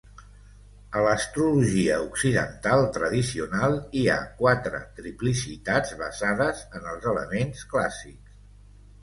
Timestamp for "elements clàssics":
7.15-8.35